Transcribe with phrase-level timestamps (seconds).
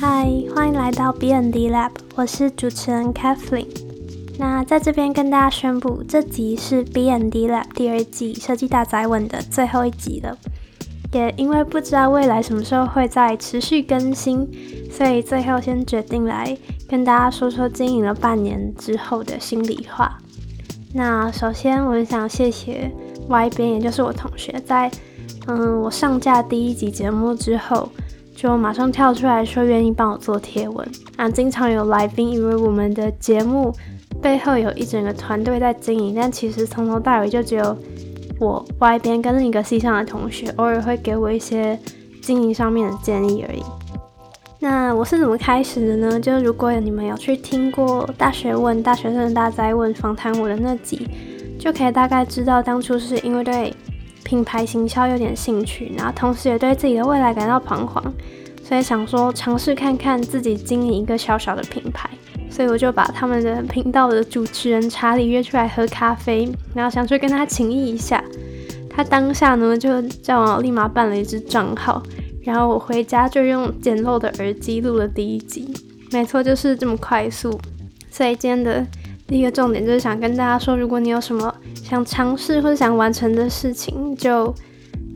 [0.00, 3.66] 嗨，欢迎来到 B N D Lab，我是主持人 Kathleen。
[4.38, 10.36] 那在这边跟大家宣布，这集是 B N D Lab 第二季设计大宅文的最后一集了。
[11.12, 14.48] 也因为不知道未来什么时候会再持续更新，
[14.90, 16.56] 所以最后先决定来
[16.88, 20.18] 跟大家说说经营了半年之后的心里话。
[20.92, 22.90] 那首先，我想谢谢
[23.28, 24.90] Y 边，也就是我同学，在
[25.46, 27.88] 嗯我上架第一集节目之后。
[28.34, 31.28] 就马上跳出来说愿意帮我做贴文啊！
[31.30, 33.72] 经常有来宾以为我们的节目
[34.20, 37.76] 背后有一整个团队在经营，但其实从头到尾就只有
[38.40, 41.78] 我外边跟另一个系上的同学偶尔会给我一些
[42.20, 43.62] 经营上面的建议而已。
[44.58, 46.18] 那我是怎么开始的呢？
[46.18, 51.08] 就如果你们有去听过大学问、大学生大灾问访谈我的那集，
[51.58, 53.72] 就可以大概知道当初是因为对。
[54.24, 58.02] 品牌行销有点兴趣，然后同时也对自己的未来感到彷徨，
[58.64, 62.08] 所以想说尝试看看自己经营一个小小的品牌，
[62.50, 68.24] 所以我就把他们的频道的主持人查理约出来喝咖啡，然后想去跟他情谊一下。
[68.88, 72.02] 他当下呢就叫我立马办了一支账号，
[72.42, 75.72] 然后我回家就用简陋的耳机录了第一集，
[76.10, 77.60] 没错，就是这么快速。
[78.10, 78.86] 所以今天的。
[79.26, 81.52] 第一个重点就是想跟大家说，如果你有什么
[81.94, 84.52] 想尝试或者想完成的事情，就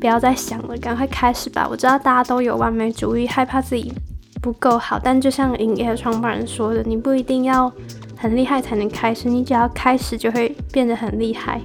[0.00, 1.66] 不要再想了，赶快开始吧。
[1.68, 3.92] 我知道大家都有完美主义，害怕自己
[4.40, 7.72] 不够好，但就像营业创办人说的，你不一定要
[8.16, 11.60] 很厉害才能开始，你只要开始就会变得很厉害。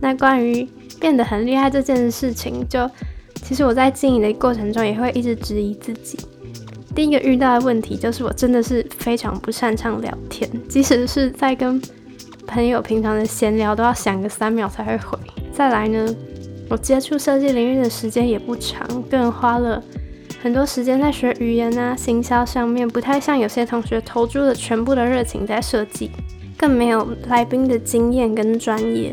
[0.00, 0.64] 那关于
[1.00, 2.88] 变得很厉害这件事情，就
[3.42, 6.16] 其实我在经营的过程中也会一直质疑自己。
[6.94, 11.82] 第一个遇到的问题就是，我真的是非常不擅长聊天，即使是在跟
[12.46, 15.18] 朋友平常的闲聊，都要想个三秒才会回。
[15.52, 16.14] 再来呢，
[16.68, 19.82] 我接触设计领域的时间也不长，更花了
[20.42, 26.10] 很多时间在学语言啊、行销上面，不太像有些同学投注了全部的热情在设计，
[26.56, 29.10] 更没有来宾的经验跟专业。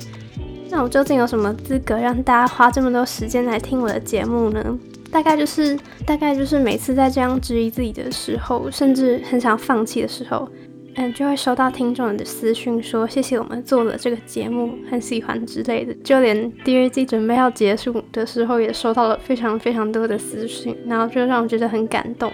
[0.70, 4.78] 那我究竟有什么资格让大家花这么多时间来听我的节目呢？
[5.12, 10.48] 大概就是，大概就是每次在这样质疑自己的时候，甚至很想放弃的时候，
[10.96, 15.94] 嗯，就会收到听众的私讯说谢谢我们做了这个节目，很喜欢之类的。
[16.04, 22.32] 就连第二季准备要结束的时候，也收到了非常非常多的私讯，然后就让我觉得很感动。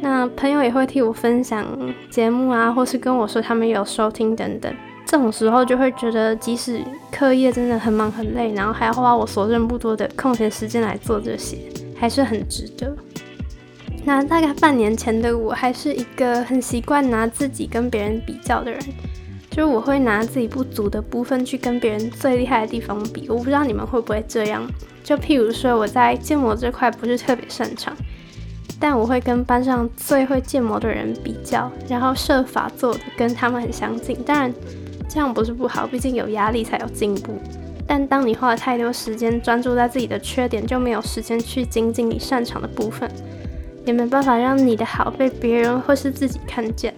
[0.00, 1.66] 那朋友也会替我分享
[2.10, 4.72] 节目啊，或是跟我说他们有收听等等。
[5.06, 6.80] 这种时候就会觉得，即使
[7.10, 11.56] 课业真的很忙很累，然后还要花我所剩不多的空闲时间来做这些。
[11.96, 12.96] 还是很值得。
[14.04, 18.80] 那大概半年前的我，还是一个很习惯拿自己跟别人比较的人，
[19.50, 23.28] 就是我会拿自己不足的部分去跟别人最厉害的地方比。
[23.28, 24.66] 我不知道你们会不会这样？
[25.04, 27.96] 就譬如说我在建模这块不是特别擅长，
[28.80, 34.16] 但我会跟班上最会建模的人比较，然后设法做的跟他们很相近。
[34.24, 34.52] 当然
[35.08, 37.34] 这样不是不好，毕竟有压力才有进步。
[37.86, 43.10] 但当你花了太多时间专注在自己的缺点，就没有时间去精进你擅长的部分，
[43.84, 46.94] 也没办法让你的好被别人或是自己看见。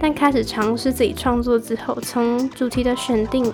[0.00, 3.52] 但开始尝试自己创作之后，从主题的选定，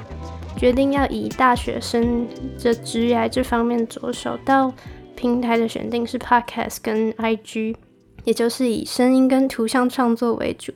[0.56, 2.26] 决定要以大学生
[2.62, 4.72] 的职业这方面着手，到
[5.14, 7.76] 平台的选定是 Podcast 跟 IG，
[8.24, 10.72] 也就是以声音跟图像创作为主。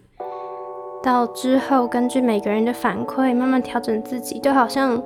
[1.02, 5.02] 到之后根据每个人的反馈，慢慢调整自己，就好像。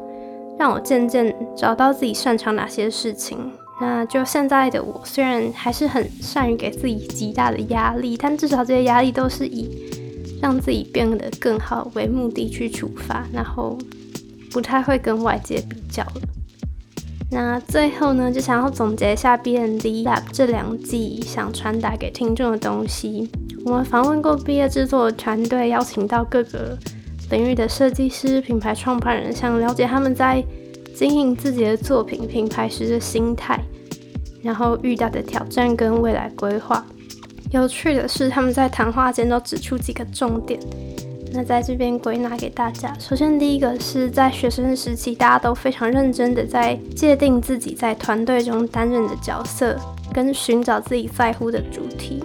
[0.58, 3.50] 让我渐渐找到自己擅长哪些事情。
[3.82, 9.68] 那就现在的我，虽然还是很善于给自己极大的压力，但至少这些压力都是以
[10.40, 13.76] 让自己变得更好为目的去出发，然后
[14.52, 16.22] 不太会跟外界比较了。
[17.28, 23.28] 那最后呢，就想要总结一下 B N D Lab 这两季想传达给听众的东西。
[23.64, 26.78] 我们访问过毕业制作团队，邀请到各个。
[27.30, 30.44] 领域的设计师、品牌创办人想了解他们在
[30.94, 33.58] 经营自己的作品品牌时的心态，
[34.42, 36.84] 然后遇到的挑战跟未来规划。
[37.50, 40.58] 有趣的是，他们在谈话间都指出几个重点。
[41.32, 42.94] 那在这边归纳给大家。
[42.98, 49.78] 首先，第一个是在学生时期，大家都非常认真的在界定自己在团队中担任的角色，
[50.12, 52.22] 跟寻找自己在乎的主题，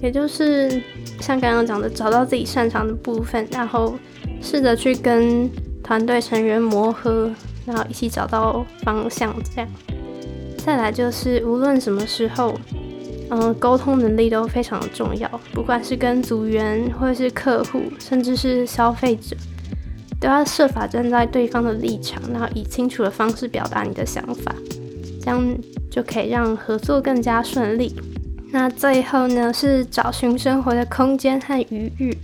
[0.00, 0.82] 也就是
[1.20, 3.94] 像刚刚讲的，找到自己擅长的部分，然后。
[4.40, 5.50] 试着去跟
[5.82, 7.30] 团队成员磨合，
[7.64, 9.70] 然后一起找到方向，这样。
[10.64, 12.58] 再来就是，无论什么时候，
[13.28, 15.28] 嗯，沟通能力都非常的重要。
[15.52, 19.36] 不管是跟组员，或是客户，甚至是消费者，
[20.18, 24.54] 都要设法站在对方的立场，然后以清楚的方式表达你的想法，
[25.20, 25.44] 这样
[25.90, 27.94] 就可以让合作更加顺利。
[28.50, 32.16] 那最后呢，是找寻生活的空间和余裕。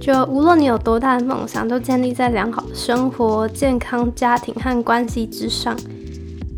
[0.00, 5.76] 就无论你有多大的梦想，都建立在良好的生活、健康、家庭和关系之上。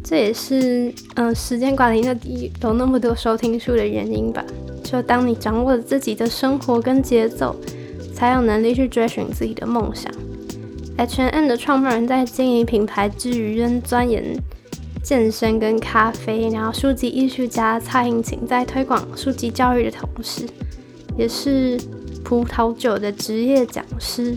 [0.05, 4.45] 这也是嗯，时间管理那里有那么多收听数的原因吧。
[4.83, 7.57] 就当你掌握了自己的生活跟节奏，
[8.15, 10.13] 才有能力去追寻自己的梦想。
[10.99, 14.23] H&M 的创办人在经营品牌之余，仍钻研
[15.03, 16.49] 健身跟咖啡。
[16.51, 20.47] 然后，书籍艺术家蔡英晴在推广书籍教育的同时，
[21.17, 21.79] 也是。
[22.25, 24.35] 葡萄酒的职业讲师。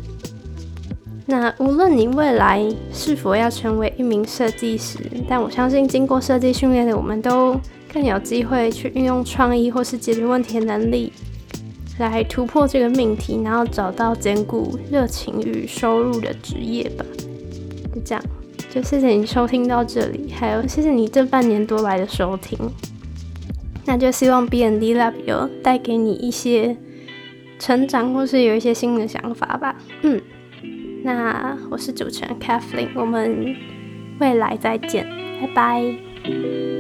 [1.28, 2.64] 那无论你未来
[2.94, 7.60] 是否要成为一名设计师，但我相信经过设计训练的我们都
[7.92, 11.12] 更有机会去运用创意或是解决问题的能力，
[11.98, 17.04] 来突破这个命题，然后找到兼顾热情与收入的职业吧。
[17.94, 18.24] 就这样，
[18.70, 22.56] 就谢谢你收听到这里，还有谢谢你这半年多来的收听。
[23.84, 26.78] 那就希望 B N D Lab 有带给你一些。
[27.58, 29.74] 成长，或是有一些新的想法吧。
[30.02, 30.22] 嗯，
[31.06, 33.56] 那我是主持人 Kathleen，我们
[34.20, 35.08] 未来再见，
[35.40, 36.75] 拜拜。